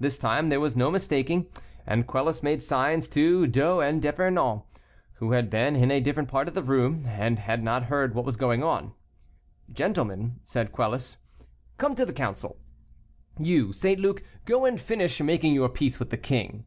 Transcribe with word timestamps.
This 0.00 0.18
time 0.18 0.48
there 0.48 0.58
was 0.58 0.76
no 0.76 0.90
mistaking, 0.90 1.46
and 1.86 2.04
Quelus 2.08 2.42
made 2.42 2.60
signs 2.64 3.06
to 3.10 3.46
D'O 3.46 3.78
and 3.78 4.02
D'Epernon, 4.02 4.62
who 5.18 5.30
had 5.30 5.50
been 5.50 5.76
in 5.76 5.88
a 5.88 6.00
different 6.00 6.28
part 6.28 6.48
of 6.48 6.54
the 6.54 6.64
room, 6.64 7.06
and 7.06 7.38
had 7.38 7.62
not 7.62 7.84
heard 7.84 8.12
what 8.12 8.24
was 8.24 8.34
going 8.34 8.64
on. 8.64 8.92
"Gentlemen," 9.72 10.40
said 10.42 10.72
Quelus, 10.72 11.18
"come 11.78 11.94
to 11.94 12.04
the 12.04 12.12
council; 12.12 12.58
you, 13.38 13.72
St. 13.72 14.00
Luc, 14.00 14.24
go 14.46 14.64
and 14.64 14.80
finish 14.80 15.20
making 15.20 15.54
your 15.54 15.68
peace 15.68 16.00
with 16.00 16.10
the 16.10 16.16
king." 16.16 16.66